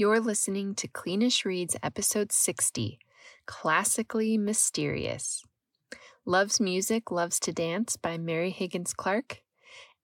You're 0.00 0.20
listening 0.20 0.76
to 0.76 0.86
Cleanish 0.86 1.44
Reads 1.44 1.74
episode 1.82 2.30
60 2.30 3.00
Classically 3.46 4.38
Mysterious. 4.38 5.42
Loves 6.24 6.60
Music, 6.60 7.10
Loves 7.10 7.40
to 7.40 7.52
Dance 7.52 7.96
by 7.96 8.16
Mary 8.16 8.50
Higgins 8.50 8.94
Clark, 8.94 9.42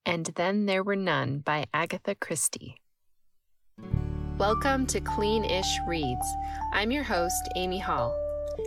and 0.05 0.27
Then 0.35 0.67
There 0.67 0.83
Were 0.83 0.97
None 0.97 1.39
by 1.39 1.67
Agatha 1.73 2.17
Christie. 2.17 2.75
Welcome 4.37 4.85
to 4.87 5.01
Cleanish 5.01 5.87
Reads. 5.87 6.27
I'm 6.73 6.91
your 6.91 7.05
host, 7.05 7.49
Amy 7.55 7.79
Hall. 7.79 8.24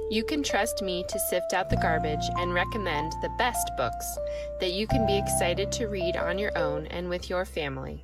You 0.09 0.23
can 0.23 0.43
trust 0.43 0.81
me 0.81 1.03
to 1.09 1.19
sift 1.19 1.53
out 1.53 1.69
the 1.69 1.77
garbage 1.77 2.25
and 2.37 2.53
recommend 2.53 3.11
the 3.21 3.33
best 3.37 3.71
books 3.77 4.17
that 4.59 4.71
you 4.71 4.87
can 4.87 5.05
be 5.05 5.17
excited 5.17 5.71
to 5.73 5.87
read 5.87 6.15
on 6.15 6.39
your 6.39 6.57
own 6.57 6.87
and 6.87 7.09
with 7.09 7.29
your 7.29 7.45
family. 7.45 8.03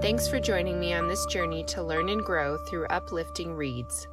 Thanks 0.00 0.28
for 0.28 0.40
joining 0.40 0.80
me 0.80 0.92
on 0.92 1.08
this 1.08 1.24
journey 1.26 1.64
to 1.64 1.82
learn 1.82 2.08
and 2.08 2.22
grow 2.22 2.58
through 2.66 2.86
uplifting 2.86 3.54
reads. 3.54 4.06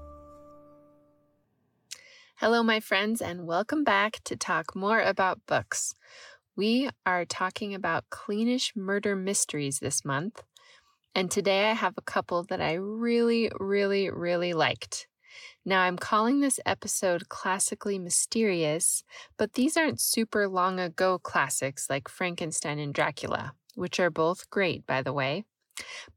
Hello, 2.38 2.62
my 2.62 2.80
friends, 2.80 3.22
and 3.22 3.48
welcome 3.48 3.84
back 3.84 4.20
to 4.26 4.36
talk 4.36 4.76
more 4.76 5.00
about 5.02 5.40
books. 5.48 5.96
We 6.56 6.90
are 7.06 7.26
talking 7.26 7.74
about 7.74 8.10
cleanish 8.12 8.76
murder 8.76 9.16
mysteries 9.16 9.80
this 9.80 10.04
month, 10.06 10.44
and 11.16 11.32
today 11.32 11.70
I 11.70 11.74
have 11.74 11.94
a 11.98 12.02
couple 12.02 12.44
that 12.50 12.62
I 12.62 12.74
really, 12.74 13.50
really, 13.60 14.10
really 14.10 14.54
liked. 14.54 15.08
Now, 15.66 15.84
I'm 15.84 15.98
calling 15.98 16.42
this 16.42 16.60
episode 16.66 17.30
classically 17.30 17.98
mysterious, 17.98 19.04
but 19.38 19.54
these 19.54 19.78
aren't 19.78 20.02
super 20.02 20.48
long 20.50 20.78
ago 20.78 21.18
classics 21.20 21.90
like 21.90 22.10
Frankenstein 22.10 22.80
and 22.80 22.94
Dracula, 22.94 23.54
which 23.76 23.98
are 23.98 24.10
both 24.10 24.50
great, 24.50 24.86
by 24.86 25.02
the 25.02 25.14
way. 25.14 25.46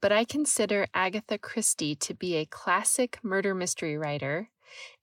But 0.01 0.11
I 0.11 0.25
consider 0.25 0.89
Agatha 0.95 1.39
Christie 1.39 1.95
to 1.97 2.13
be 2.13 2.35
a 2.35 2.45
classic 2.47 3.21
murder 3.23 3.55
mystery 3.55 3.97
writer, 3.97 4.51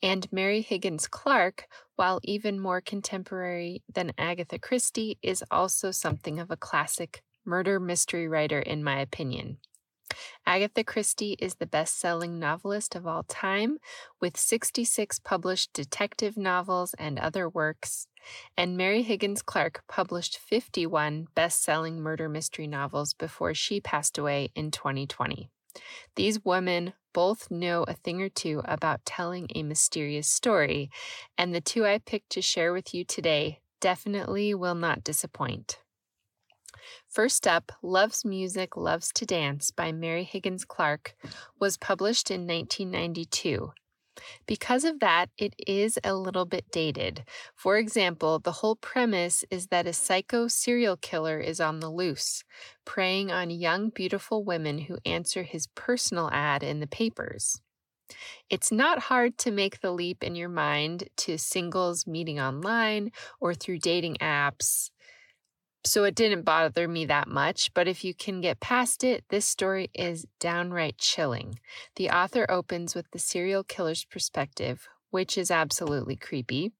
and 0.01 0.31
Mary 0.31 0.61
Higgins 0.61 1.07
Clark, 1.07 1.67
while 1.95 2.19
even 2.23 2.59
more 2.59 2.81
contemporary 2.81 3.81
than 3.91 4.11
Agatha 4.17 4.59
Christie, 4.59 5.17
is 5.21 5.43
also 5.51 5.89
something 5.91 6.37
of 6.37 6.51
a 6.51 6.57
classic 6.57 7.23
murder 7.45 7.79
mystery 7.79 8.27
writer, 8.27 8.59
in 8.59 8.83
my 8.83 8.99
opinion. 8.99 9.57
Agatha 10.45 10.83
Christie 10.83 11.35
is 11.39 11.55
the 11.55 11.65
best 11.65 11.99
selling 11.99 12.37
novelist 12.37 12.95
of 12.95 13.07
all 13.07 13.23
time, 13.23 13.77
with 14.19 14.37
66 14.37 15.19
published 15.19 15.73
detective 15.73 16.37
novels 16.37 16.93
and 16.99 17.17
other 17.17 17.47
works, 17.47 18.07
and 18.57 18.77
Mary 18.77 19.01
Higgins 19.01 19.41
Clark 19.41 19.83
published 19.87 20.37
51 20.37 21.27
best 21.35 21.63
selling 21.63 21.99
murder 21.99 22.27
mystery 22.27 22.67
novels 22.67 23.13
before 23.13 23.53
she 23.53 23.79
passed 23.79 24.17
away 24.17 24.49
in 24.55 24.71
2020. 24.71 25.49
These 26.15 26.45
women 26.45 26.93
both 27.13 27.49
know 27.49 27.83
a 27.83 27.93
thing 27.93 28.21
or 28.21 28.29
two 28.29 28.61
about 28.65 29.05
telling 29.05 29.47
a 29.55 29.63
mysterious 29.63 30.27
story, 30.27 30.89
and 31.37 31.53
the 31.53 31.61
two 31.61 31.85
I 31.85 31.99
picked 31.99 32.31
to 32.31 32.41
share 32.41 32.73
with 32.73 32.93
you 32.93 33.03
today 33.05 33.59
definitely 33.79 34.53
will 34.53 34.75
not 34.75 35.03
disappoint. 35.03 35.82
First 37.07 37.47
up, 37.47 37.71
Loves 37.81 38.25
Music, 38.25 38.75
Loves 38.75 39.11
to 39.13 39.25
Dance 39.25 39.71
by 39.71 39.91
Mary 39.91 40.23
Higgins 40.23 40.65
Clark 40.65 41.15
was 41.59 41.77
published 41.77 42.31
in 42.31 42.47
1992. 42.47 43.71
Because 44.45 44.83
of 44.83 44.99
that, 44.99 45.29
it 45.37 45.53
is 45.67 45.97
a 46.03 46.15
little 46.15 46.45
bit 46.45 46.65
dated. 46.71 47.23
For 47.55 47.77
example, 47.77 48.39
the 48.39 48.51
whole 48.51 48.75
premise 48.75 49.43
is 49.49 49.67
that 49.67 49.87
a 49.87 49.93
psycho 49.93 50.47
serial 50.47 50.97
killer 50.97 51.39
is 51.39 51.59
on 51.59 51.79
the 51.79 51.89
loose, 51.89 52.43
preying 52.85 53.31
on 53.31 53.49
young, 53.49 53.89
beautiful 53.89 54.43
women 54.43 54.79
who 54.79 54.97
answer 55.05 55.43
his 55.43 55.67
personal 55.75 56.29
ad 56.31 56.63
in 56.63 56.79
the 56.79 56.87
papers. 56.87 57.59
It's 58.49 58.71
not 58.71 58.99
hard 58.99 59.37
to 59.39 59.51
make 59.51 59.79
the 59.79 59.91
leap 59.91 60.23
in 60.23 60.35
your 60.35 60.49
mind 60.49 61.09
to 61.17 61.37
singles 61.37 62.05
meeting 62.05 62.39
online 62.39 63.11
or 63.39 63.53
through 63.53 63.79
dating 63.79 64.17
apps 64.17 64.91
so 65.85 66.03
it 66.05 66.15
didn't 66.15 66.43
bother 66.43 66.87
me 66.87 67.05
that 67.05 67.27
much, 67.27 67.73
but 67.73 67.87
if 67.87 68.03
you 68.03 68.13
can 68.13 68.41
get 68.41 68.59
past 68.59 69.03
it, 69.03 69.25
this 69.29 69.45
story 69.45 69.89
is 69.93 70.25
downright 70.39 70.97
chilling. 70.97 71.59
The 71.95 72.09
author 72.09 72.45
opens 72.49 72.95
with 72.95 73.11
the 73.11 73.19
serial 73.19 73.63
killer's 73.63 74.05
perspective, 74.05 74.87
which 75.09 75.37
is 75.37 75.51
absolutely 75.51 76.15
creepy. 76.15 76.71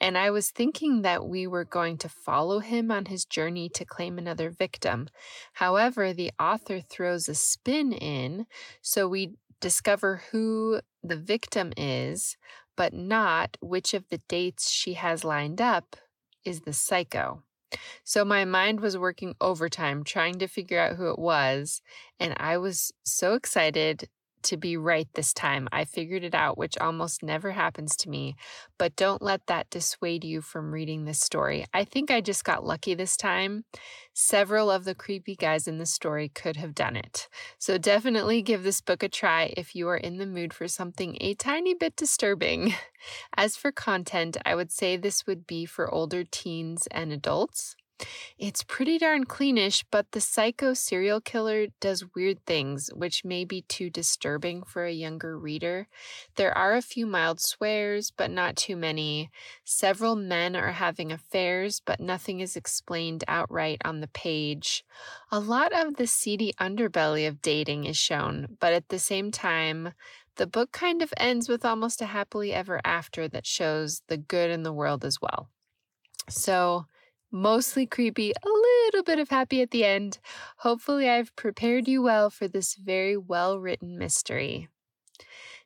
And 0.00 0.18
I 0.18 0.30
was 0.30 0.50
thinking 0.50 1.02
that 1.02 1.24
we 1.24 1.46
were 1.46 1.64
going 1.64 1.96
to 1.98 2.08
follow 2.08 2.58
him 2.58 2.90
on 2.90 3.06
his 3.06 3.24
journey 3.24 3.68
to 3.70 3.84
claim 3.84 4.18
another 4.18 4.50
victim. 4.50 5.08
However, 5.54 6.12
the 6.12 6.32
author 6.38 6.80
throws 6.80 7.28
a 7.28 7.34
spin 7.34 7.92
in, 7.92 8.46
so 8.82 9.08
we 9.08 9.34
discover 9.60 10.22
who 10.30 10.80
the 11.02 11.16
victim 11.16 11.72
is, 11.76 12.36
but 12.76 12.92
not 12.92 13.56
which 13.60 13.94
of 13.94 14.08
the 14.08 14.18
dates 14.28 14.70
she 14.70 14.94
has 14.94 15.24
lined 15.24 15.60
up 15.60 15.96
is 16.44 16.62
the 16.62 16.72
psycho. 16.72 17.42
So 18.04 18.24
my 18.24 18.44
mind 18.44 18.80
was 18.80 18.96
working 18.98 19.34
overtime 19.40 20.04
trying 20.04 20.38
to 20.38 20.46
figure 20.48 20.78
out 20.78 20.96
who 20.96 21.10
it 21.10 21.18
was. 21.18 21.80
And 22.20 22.34
I 22.38 22.58
was 22.58 22.92
so 23.04 23.34
excited 23.34 24.08
to 24.44 24.56
be 24.56 24.76
right 24.76 25.08
this 25.14 25.32
time. 25.32 25.68
I 25.72 25.84
figured 25.84 26.24
it 26.24 26.34
out, 26.34 26.58
which 26.58 26.78
almost 26.78 27.22
never 27.22 27.52
happens 27.52 27.96
to 27.96 28.08
me. 28.08 28.36
But 28.78 28.96
don't 28.96 29.22
let 29.22 29.46
that 29.46 29.70
dissuade 29.70 30.24
you 30.24 30.40
from 30.40 30.72
reading 30.72 31.04
this 31.04 31.20
story. 31.20 31.66
I 31.72 31.84
think 31.84 32.10
I 32.10 32.20
just 32.20 32.44
got 32.44 32.64
lucky 32.64 32.94
this 32.94 33.16
time. 33.16 33.64
Several 34.14 34.70
of 34.70 34.84
the 34.84 34.94
creepy 34.94 35.36
guys 35.36 35.66
in 35.66 35.78
the 35.78 35.86
story 35.86 36.28
could 36.28 36.56
have 36.56 36.74
done 36.74 36.96
it. 36.96 37.28
So 37.58 37.78
definitely 37.78 38.42
give 38.42 38.62
this 38.62 38.80
book 38.80 39.02
a 39.02 39.08
try 39.08 39.52
if 39.56 39.74
you 39.74 39.88
are 39.88 39.96
in 39.96 40.18
the 40.18 40.26
mood 40.26 40.52
for 40.52 40.68
something 40.68 41.16
a 41.20 41.34
tiny 41.34 41.74
bit 41.74 41.96
disturbing. 41.96 42.74
As 43.36 43.56
for 43.56 43.72
content, 43.72 44.36
I 44.44 44.54
would 44.54 44.70
say 44.70 44.96
this 44.96 45.26
would 45.26 45.46
be 45.46 45.64
for 45.64 45.92
older 45.92 46.24
teens 46.24 46.86
and 46.90 47.12
adults. 47.12 47.76
It's 48.38 48.62
pretty 48.62 48.98
darn 48.98 49.24
cleanish, 49.24 49.84
but 49.90 50.12
the 50.12 50.20
psycho 50.20 50.74
serial 50.74 51.20
killer 51.20 51.66
does 51.80 52.14
weird 52.14 52.44
things, 52.46 52.90
which 52.94 53.24
may 53.24 53.44
be 53.44 53.62
too 53.62 53.90
disturbing 53.90 54.62
for 54.62 54.84
a 54.84 54.92
younger 54.92 55.38
reader. 55.38 55.88
There 56.36 56.56
are 56.56 56.74
a 56.74 56.82
few 56.82 57.06
mild 57.06 57.40
swears, 57.40 58.10
but 58.10 58.30
not 58.30 58.56
too 58.56 58.76
many. 58.76 59.30
Several 59.64 60.16
men 60.16 60.56
are 60.56 60.72
having 60.72 61.12
affairs, 61.12 61.80
but 61.84 62.00
nothing 62.00 62.40
is 62.40 62.56
explained 62.56 63.24
outright 63.28 63.80
on 63.84 64.00
the 64.00 64.08
page. 64.08 64.84
A 65.30 65.40
lot 65.40 65.72
of 65.72 65.96
the 65.96 66.06
seedy 66.06 66.52
underbelly 66.60 67.26
of 67.28 67.42
dating 67.42 67.84
is 67.84 67.96
shown, 67.96 68.56
but 68.60 68.72
at 68.72 68.88
the 68.88 68.98
same 68.98 69.30
time, 69.30 69.92
the 70.36 70.46
book 70.46 70.72
kind 70.72 71.02
of 71.02 71.12
ends 71.16 71.48
with 71.48 71.64
almost 71.64 72.00
a 72.00 72.06
happily 72.06 72.52
ever 72.52 72.80
after 72.84 73.28
that 73.28 73.46
shows 73.46 74.02
the 74.08 74.16
good 74.16 74.50
in 74.50 74.62
the 74.62 74.72
world 74.72 75.04
as 75.04 75.20
well. 75.20 75.48
So, 76.28 76.86
mostly 77.32 77.86
creepy, 77.86 78.30
a 78.30 78.48
little 78.48 79.02
bit 79.02 79.18
of 79.18 79.30
happy 79.30 79.62
at 79.62 79.70
the 79.70 79.84
end. 79.84 80.18
Hopefully, 80.58 81.08
I've 81.08 81.34
prepared 81.34 81.88
you 81.88 82.02
well 82.02 82.30
for 82.30 82.46
this 82.46 82.74
very 82.74 83.16
well 83.16 83.58
written 83.58 83.98
mystery. 83.98 84.68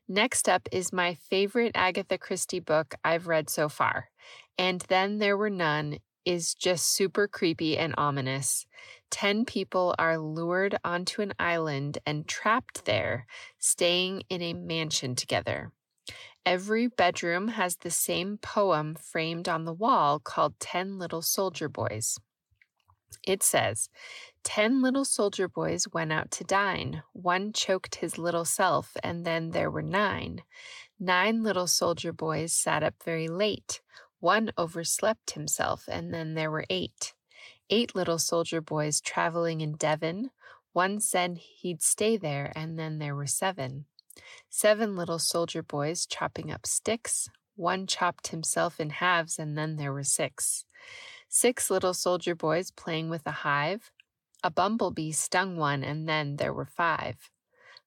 Next 0.08 0.48
up 0.48 0.68
is 0.70 0.92
my 0.92 1.14
favorite 1.14 1.72
Agatha 1.74 2.16
Christie 2.16 2.60
book 2.60 2.94
I've 3.04 3.26
read 3.26 3.50
so 3.50 3.68
far. 3.68 4.10
And 4.56 4.80
Then 4.82 5.18
There 5.18 5.36
Were 5.36 5.50
None 5.50 5.98
is 6.24 6.54
just 6.54 6.92
super 6.92 7.26
creepy 7.28 7.76
and 7.76 7.94
ominous. 7.98 8.66
Ten 9.10 9.44
people 9.44 9.94
are 9.98 10.18
lured 10.18 10.76
onto 10.84 11.22
an 11.22 11.32
island 11.38 11.98
and 12.06 12.26
trapped 12.26 12.84
there, 12.84 13.26
staying 13.58 14.22
in 14.28 14.42
a 14.42 14.54
mansion 14.54 15.14
together. 15.14 15.72
Every 16.46 16.86
bedroom 16.86 17.48
has 17.48 17.74
the 17.74 17.90
same 17.90 18.38
poem 18.38 18.94
framed 18.94 19.48
on 19.48 19.64
the 19.64 19.72
wall 19.72 20.20
called 20.20 20.54
Ten 20.60 20.96
Little 20.96 21.20
Soldier 21.20 21.68
Boys. 21.68 22.20
It 23.26 23.42
says, 23.42 23.88
Ten 24.44 24.80
little 24.80 25.04
soldier 25.04 25.48
boys 25.48 25.88
went 25.92 26.12
out 26.12 26.30
to 26.30 26.44
dine. 26.44 27.02
One 27.12 27.52
choked 27.52 27.96
his 27.96 28.16
little 28.16 28.44
self, 28.44 28.96
and 29.02 29.26
then 29.26 29.50
there 29.50 29.72
were 29.72 29.82
nine. 29.82 30.42
Nine 31.00 31.42
little 31.42 31.66
soldier 31.66 32.12
boys 32.12 32.52
sat 32.52 32.84
up 32.84 32.94
very 33.04 33.26
late. 33.26 33.80
One 34.20 34.52
overslept 34.56 35.32
himself, 35.32 35.88
and 35.88 36.14
then 36.14 36.34
there 36.34 36.52
were 36.52 36.64
eight. 36.70 37.12
Eight 37.70 37.96
little 37.96 38.20
soldier 38.20 38.60
boys 38.60 39.00
traveling 39.00 39.62
in 39.62 39.74
Devon. 39.74 40.30
One 40.72 41.00
said 41.00 41.38
he'd 41.38 41.82
stay 41.82 42.16
there, 42.16 42.52
and 42.54 42.78
then 42.78 42.98
there 43.00 43.16
were 43.16 43.26
seven. 43.26 43.86
Seven 44.48 44.96
little 44.96 45.18
soldier 45.18 45.62
boys 45.62 46.06
chopping 46.06 46.50
up 46.50 46.66
sticks. 46.66 47.28
One 47.56 47.86
chopped 47.86 48.28
himself 48.28 48.78
in 48.80 48.90
halves, 48.90 49.38
and 49.38 49.56
then 49.56 49.76
there 49.76 49.92
were 49.92 50.04
six. 50.04 50.64
Six 51.28 51.70
little 51.70 51.94
soldier 51.94 52.34
boys 52.34 52.70
playing 52.70 53.10
with 53.10 53.26
a 53.26 53.42
hive. 53.42 53.90
A 54.42 54.50
bumblebee 54.50 55.12
stung 55.12 55.56
one, 55.56 55.82
and 55.82 56.08
then 56.08 56.36
there 56.36 56.52
were 56.52 56.66
five. 56.66 57.30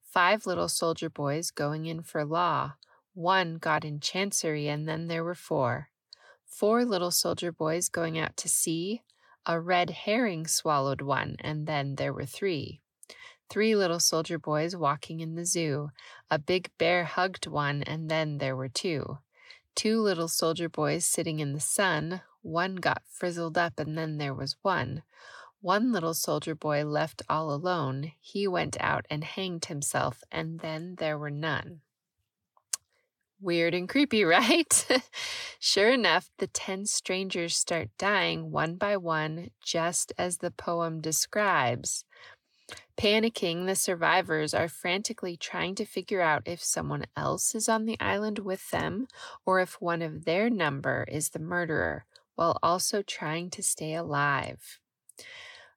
Five 0.02 0.46
little 0.46 0.68
soldier 0.68 1.10
boys 1.10 1.52
going 1.52 1.86
in 1.86 2.02
for 2.02 2.26
law. 2.26 2.74
One 3.14 3.58
got 3.58 3.86
in 3.86 4.00
chancery, 4.00 4.68
and 4.68 4.88
then 4.88 5.08
there 5.08 5.24
were 5.24 5.36
four. 5.36 5.90
Four 6.46 6.84
little 6.84 7.12
soldier 7.12 7.52
boys 7.52 7.90
going 7.90 8.18
out 8.18 8.36
to 8.38 8.50
sea. 8.50 9.04
A 9.46 9.60
red 9.60 9.90
herring 9.92 10.48
swallowed 10.48 11.02
one, 11.02 11.36
and 11.40 11.68
then 11.68 11.96
there 11.96 12.14
were 12.14 12.26
three. 12.26 12.82
Three 13.50 13.76
little 13.76 14.00
soldier 14.00 14.38
boys 14.38 14.76
walking 14.76 15.22
in 15.22 15.34
the 15.34 15.46
zoo. 15.46 15.90
A 16.30 16.38
big 16.38 16.70
bear 16.78 17.04
hugged 17.04 17.48
one, 17.48 17.82
and 17.82 18.10
then 18.10 18.38
there 18.38 18.56
were 18.56 18.70
two. 18.70 19.18
Two 19.76 20.02
little 20.02 20.28
soldier 20.28 20.70
boys 20.70 21.04
sitting 21.06 21.40
in 21.40 21.54
the 21.54 21.60
sun. 21.60 22.22
One 22.44 22.76
got 22.76 23.02
frizzled 23.08 23.58
up, 23.58 23.80
and 23.80 23.98
then 23.98 24.20
there 24.20 24.36
was 24.36 24.56
one. 24.62 25.02
One 25.62 25.92
little 25.92 26.14
soldier 26.14 26.54
boy 26.54 26.86
left 26.86 27.24
all 27.28 27.52
alone. 27.52 28.12
He 28.22 28.48
went 28.48 28.78
out 28.80 29.06
and 29.10 29.24
hanged 29.24 29.66
himself, 29.66 30.24
and 30.32 30.60
then 30.60 30.96
there 31.00 31.18
were 31.18 31.32
none. 31.32 31.82
Weird 33.42 33.74
and 33.74 33.90
creepy, 33.90 34.24
right? 34.26 35.02
sure 35.60 35.90
enough, 35.90 36.30
the 36.38 36.48
10 36.48 36.86
strangers 36.86 37.56
start 37.56 37.90
dying 37.98 38.52
one 38.52 38.76
by 38.76 38.96
one, 38.96 39.50
just 39.64 40.14
as 40.18 40.38
the 40.38 40.52
poem 40.52 41.02
describes. 41.02 42.06
Panicking, 42.98 43.66
the 43.66 43.76
survivors 43.76 44.54
are 44.54 44.68
frantically 44.68 45.38
trying 45.38 45.76
to 45.76 45.86
figure 45.86 46.22
out 46.22 46.44
if 46.46 46.64
someone 46.64 47.06
else 47.16 47.56
is 47.56 47.70
on 47.70 47.86
the 47.86 48.00
island 48.00 48.40
with 48.40 48.70
them 48.72 49.08
or 49.46 49.60
if 49.60 49.82
one 49.82 50.02
of 50.02 50.26
their 50.26 50.50
number 50.50 51.06
is 51.08 51.30
the 51.30 51.40
murderer, 51.40 52.06
while 52.36 52.60
also 52.62 53.02
trying 53.02 53.50
to 53.52 53.64
stay 53.64 53.96
alive. 53.96 54.80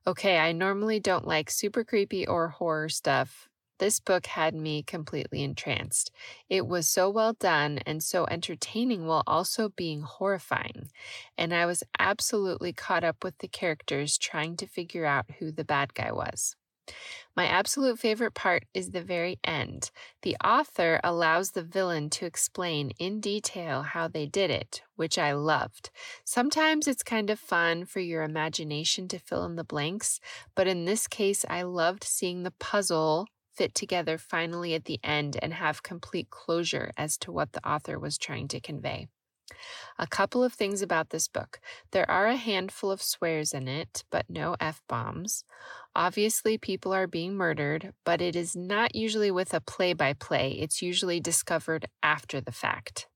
Okay, 0.07 0.39
I 0.39 0.53
normally 0.53 1.01
don't 1.01 1.27
like 1.27 1.51
super 1.51 1.85
creepy 1.85 2.27
or 2.27 2.49
horror 2.49 2.89
stuff. 2.89 3.49
This 3.79 3.99
book 4.01 4.27
had 4.27 4.55
me 4.55 4.83
completely 4.83 5.43
entranced. 5.43 6.11
It 6.49 6.67
was 6.67 6.89
so 6.89 7.09
well 7.11 7.33
done 7.33 7.79
and 7.87 8.03
so 8.03 8.27
entertaining 8.27 9.07
while 9.07 9.25
also 9.27 9.69
being 9.71 10.03
horrifying. 10.03 10.91
And 11.37 11.53
I 11.55 11.67
was 11.67 11.83
absolutely 11.99 12.73
caught 12.73 13.03
up 13.05 13.25
with 13.25 13.39
the 13.39 13.49
characters 13.49 14.19
trying 14.19 14.57
to 14.59 14.67
figure 14.67 15.05
out 15.07 15.33
who 15.39 15.51
the 15.51 15.65
bad 15.65 15.95
guy 15.95 16.13
was. 16.13 16.57
My 17.35 17.47
absolute 17.47 17.99
favorite 17.99 18.35
part 18.35 18.65
is 18.75 18.91
the 18.91 19.03
very 19.03 19.39
end. 19.43 19.91
The 20.23 20.37
author 20.45 21.01
allows 21.03 21.53
the 21.53 21.63
villain 21.63 22.11
to 22.11 22.27
explain 22.27 22.91
in 22.99 23.21
detail 23.21 23.83
how 23.83 24.09
they 24.09 24.27
did 24.27 24.51
it, 24.51 24.83
which 24.97 25.19
I 25.19 25.33
loved. 25.33 25.91
Sometimes 26.25 26.87
it's 26.87 27.03
kind 27.03 27.31
of 27.31 27.39
fun 27.39 27.87
for 27.87 28.01
your 28.01 28.23
imagination 28.23 29.09
to 29.09 29.19
fill 29.19 29.45
in 29.45 29.57
the 29.57 29.65
blanks, 29.65 30.21
but 30.55 30.67
in 30.67 30.85
this 30.85 31.09
case, 31.09 31.45
I 31.49 31.63
loved 31.63 32.05
seeing 32.05 32.43
the 32.43 32.51
puzzle 32.51 33.27
fit 33.55 33.75
together 33.75 34.19
finally 34.19 34.75
at 34.75 34.85
the 34.85 35.01
end 35.03 35.39
and 35.43 35.55
have 35.55 35.83
complete 35.83 36.31
closure 36.31 36.91
as 36.97 37.17
to 37.19 37.33
what 37.33 37.53
the 37.53 37.67
author 37.69 37.99
was 37.99 38.19
trying 38.19 38.49
to 38.49 38.61
convey. 38.61 39.09
A 39.99 40.07
couple 40.07 40.43
of 40.45 40.53
things 40.53 40.83
about 40.83 41.11
this 41.11 41.29
book. 41.29 41.61
There 41.91 42.11
are 42.11 42.27
a 42.27 42.37
handful 42.37 42.91
of 42.91 43.03
swears 43.03 43.53
in 43.53 43.69
it, 43.69 44.05
but 44.11 44.29
no 44.29 44.57
F 44.61 44.83
bombs. 44.89 45.45
Obviously, 45.95 46.59
people 46.59 46.93
are 46.93 47.07
being 47.07 47.35
murdered, 47.35 47.93
but 48.05 48.21
it 48.21 48.35
is 48.37 48.57
not 48.57 48.95
usually 48.95 49.31
with 49.31 49.55
a 49.55 49.61
play 49.61 49.93
by 49.93 50.13
play. 50.15 50.53
It's 50.53 50.83
usually 50.83 51.21
discovered 51.21 51.87
after 52.03 52.41
the 52.41 52.53
fact. 52.53 53.09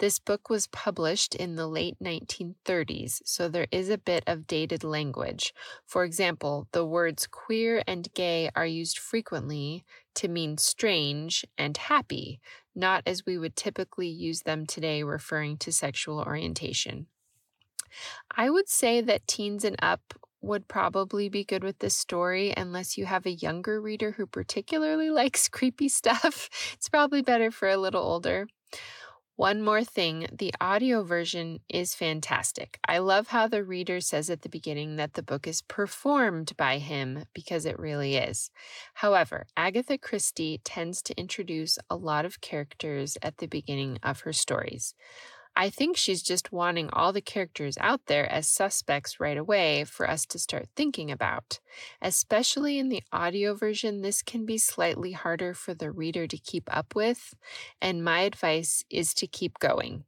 This 0.00 0.18
book 0.18 0.48
was 0.48 0.66
published 0.66 1.34
in 1.34 1.56
the 1.56 1.66
late 1.66 1.98
1930s, 2.02 3.20
so 3.26 3.50
there 3.50 3.66
is 3.70 3.90
a 3.90 3.98
bit 3.98 4.24
of 4.26 4.46
dated 4.46 4.82
language. 4.82 5.52
For 5.84 6.04
example, 6.04 6.68
the 6.72 6.86
words 6.86 7.26
queer 7.26 7.82
and 7.86 8.10
gay 8.14 8.48
are 8.56 8.64
used 8.64 8.98
frequently 8.98 9.84
to 10.14 10.28
mean 10.28 10.56
strange 10.56 11.44
and 11.58 11.76
happy, 11.76 12.40
not 12.74 13.02
as 13.04 13.26
we 13.26 13.36
would 13.36 13.56
typically 13.56 14.08
use 14.08 14.40
them 14.40 14.64
today 14.64 15.02
referring 15.02 15.58
to 15.58 15.70
sexual 15.70 16.20
orientation. 16.20 17.06
I 18.34 18.48
would 18.48 18.70
say 18.70 19.02
that 19.02 19.28
teens 19.28 19.64
and 19.66 19.76
up 19.82 20.14
would 20.40 20.66
probably 20.66 21.28
be 21.28 21.44
good 21.44 21.62
with 21.62 21.80
this 21.80 21.94
story 21.94 22.54
unless 22.56 22.96
you 22.96 23.04
have 23.04 23.26
a 23.26 23.32
younger 23.32 23.78
reader 23.82 24.12
who 24.12 24.26
particularly 24.26 25.10
likes 25.20 25.46
creepy 25.46 25.90
stuff. 25.90 26.48
It's 26.72 26.88
probably 26.88 27.20
better 27.20 27.50
for 27.50 27.68
a 27.68 27.76
little 27.76 28.02
older. 28.02 28.46
One 29.40 29.62
more 29.62 29.84
thing 29.84 30.26
the 30.30 30.52
audio 30.60 31.02
version 31.02 31.60
is 31.66 31.94
fantastic. 31.94 32.78
I 32.86 32.98
love 32.98 33.28
how 33.28 33.48
the 33.48 33.64
reader 33.64 33.98
says 34.02 34.28
at 34.28 34.42
the 34.42 34.50
beginning 34.50 34.96
that 34.96 35.14
the 35.14 35.22
book 35.22 35.46
is 35.48 35.62
performed 35.62 36.54
by 36.58 36.76
him 36.76 37.24
because 37.32 37.64
it 37.64 37.78
really 37.78 38.16
is. 38.16 38.50
However, 38.92 39.46
Agatha 39.56 39.96
Christie 39.96 40.60
tends 40.62 41.00
to 41.00 41.18
introduce 41.18 41.78
a 41.88 41.96
lot 41.96 42.26
of 42.26 42.42
characters 42.42 43.16
at 43.22 43.38
the 43.38 43.46
beginning 43.46 43.96
of 44.02 44.20
her 44.20 44.34
stories. 44.34 44.94
I 45.60 45.68
think 45.68 45.98
she's 45.98 46.22
just 46.22 46.52
wanting 46.52 46.88
all 46.90 47.12
the 47.12 47.20
characters 47.20 47.76
out 47.82 48.06
there 48.06 48.24
as 48.32 48.48
suspects 48.48 49.20
right 49.20 49.36
away 49.36 49.84
for 49.84 50.08
us 50.08 50.24
to 50.28 50.38
start 50.38 50.70
thinking 50.74 51.10
about. 51.10 51.60
Especially 52.00 52.78
in 52.78 52.88
the 52.88 53.02
audio 53.12 53.52
version, 53.52 54.00
this 54.00 54.22
can 54.22 54.46
be 54.46 54.56
slightly 54.56 55.12
harder 55.12 55.52
for 55.52 55.74
the 55.74 55.90
reader 55.90 56.26
to 56.26 56.38
keep 56.38 56.64
up 56.74 56.94
with, 56.94 57.34
and 57.78 58.02
my 58.02 58.20
advice 58.20 58.84
is 58.88 59.12
to 59.12 59.26
keep 59.26 59.58
going. 59.58 60.04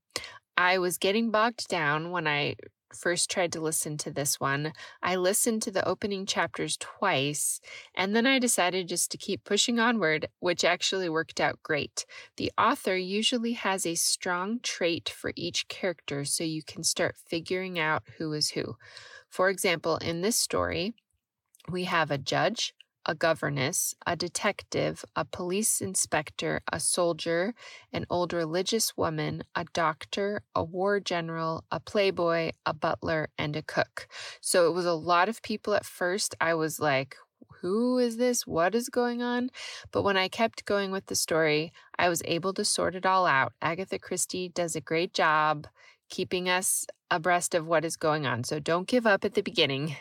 I 0.57 0.79
was 0.79 0.97
getting 0.97 1.31
bogged 1.31 1.69
down 1.69 2.13
when 2.13 2.27
I 2.27 2.55
first 2.95 3.31
tried 3.31 3.53
to 3.53 3.61
listen 3.61 3.97
to 3.99 4.11
this 4.11 4.39
one, 4.41 4.73
I 5.03 5.17
listened 5.17 5.63
to 5.63 5.71
the 5.71 5.87
opening 5.87 6.27
chapters 6.27 6.77
twice, 6.79 7.61
and 7.95 8.15
then 8.15 8.27
I 8.27 8.39
decided 8.39 8.89
just 8.89 9.11
to 9.11 9.19
keep 9.19 9.45
pushing 9.45 9.79
onward, 9.79 10.29
which 10.41 10.65
actually 10.65 11.09
worked 11.09 11.41
out 11.41 11.63
great. 11.63 12.07
The 12.37 12.53
author 12.59 12.97
usually 12.97 13.53
has 13.53 13.87
a 13.87 13.95
strong 13.95 14.61
trait 14.63 15.09
for 15.09 15.33
each 15.37 15.69
character 15.69 16.25
so 16.25 16.45
you 16.45 16.63
can 16.63 16.85
start 16.85 17.17
figuring 17.17 17.79
out 17.79 18.03
who 18.19 18.33
is 18.33 18.51
who. 18.51 18.77
For 19.29 19.49
example, 19.49 19.97
in 19.97 20.21
this 20.21 20.39
story, 20.39 20.95
we 21.71 21.85
have 21.85 22.11
a 22.11 22.19
judge, 22.19 22.75
a 23.07 23.15
governess, 23.15 23.95
a 24.07 24.17
detective, 24.17 25.05
a 25.17 25.25
police 25.25 25.81
inspector, 25.81 26.61
a 26.73 26.81
soldier, 26.81 27.55
an 27.93 28.07
old 28.11 28.33
religious 28.33 28.97
woman, 28.97 29.43
a 29.55 29.65
doctor, 29.73 30.43
a 30.55 30.63
war 30.63 31.01
general, 31.01 31.65
a 31.71 31.81
playboy, 31.81 32.53
a 32.67 32.75
butler, 32.75 33.29
and 33.39 33.57
a 33.57 33.63
cook. 33.63 34.09
So 34.41 34.69
it 34.69 34.73
was 34.73 34.87
a 34.87 34.95
lot 34.95 35.29
of 35.29 35.43
people 35.43 35.75
at 35.75 35.85
first. 35.85 36.35
I 36.41 36.55
was 36.55 36.81
like, 36.81 37.17
who 37.61 37.99
is 37.99 38.17
this? 38.17 38.47
What 38.47 38.75
is 38.75 38.89
going 38.89 39.23
on? 39.23 39.51
But 39.93 40.03
when 40.03 40.17
I 40.17 40.29
kept 40.29 40.65
going 40.65 40.91
with 40.91 41.07
the 41.07 41.15
story, 41.15 41.73
I 41.99 42.09
was 42.09 42.23
able 42.25 42.53
to 42.55 42.65
sort 42.65 42.95
it 42.95 43.07
all 43.07 43.27
out. 43.27 43.53
Agatha 43.63 43.99
Christie 43.99 44.49
does 44.49 44.75
a 44.75 44.81
great 44.81 45.15
job 45.15 45.67
keeping 46.13 46.47
us 46.47 46.87
abreast 47.11 47.55
of 47.55 47.67
what 47.67 47.87
is 47.87 47.97
going 47.97 48.27
on. 48.27 48.45
So 48.45 48.61
don't 48.61 48.87
give 48.87 49.07
up 49.07 49.25
at 49.25 49.33
the 49.33 49.41
beginning. 49.41 49.97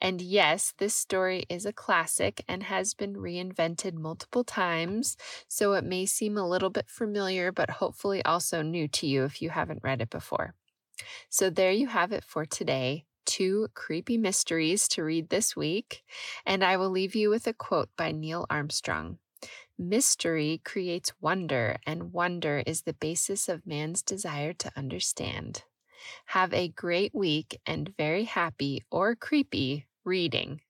And 0.00 0.20
yes, 0.20 0.74
this 0.78 0.92
story 0.92 1.44
is 1.48 1.64
a 1.64 1.72
classic 1.72 2.44
and 2.48 2.64
has 2.64 2.94
been 2.94 3.14
reinvented 3.14 3.94
multiple 3.94 4.42
times. 4.42 5.16
So 5.46 5.74
it 5.74 5.84
may 5.84 6.04
seem 6.04 6.36
a 6.36 6.48
little 6.48 6.68
bit 6.68 6.88
familiar, 6.88 7.52
but 7.52 7.70
hopefully 7.70 8.24
also 8.24 8.60
new 8.62 8.88
to 8.88 9.06
you 9.06 9.22
if 9.22 9.40
you 9.40 9.50
haven't 9.50 9.84
read 9.84 10.02
it 10.02 10.10
before. 10.10 10.56
So 11.28 11.48
there 11.48 11.70
you 11.70 11.86
have 11.86 12.10
it 12.10 12.24
for 12.24 12.44
today. 12.44 13.04
Two 13.24 13.68
creepy 13.74 14.18
mysteries 14.18 14.88
to 14.88 15.04
read 15.04 15.28
this 15.28 15.54
week. 15.54 16.02
And 16.44 16.64
I 16.64 16.76
will 16.76 16.90
leave 16.90 17.14
you 17.14 17.30
with 17.30 17.46
a 17.46 17.52
quote 17.52 17.90
by 17.96 18.10
Neil 18.10 18.46
Armstrong. 18.50 19.18
Mystery 19.82 20.60
creates 20.64 21.12
wonder, 21.20 21.76
and 21.84 22.12
wonder 22.12 22.62
is 22.66 22.82
the 22.82 22.94
basis 22.94 23.48
of 23.48 23.66
man's 23.66 24.00
desire 24.00 24.52
to 24.52 24.72
understand. 24.76 25.64
Have 26.26 26.54
a 26.54 26.68
great 26.68 27.14
week 27.14 27.60
and 27.66 27.94
very 27.96 28.24
happy 28.24 28.84
or 28.90 29.16
creepy 29.16 29.88
reading. 30.04 30.60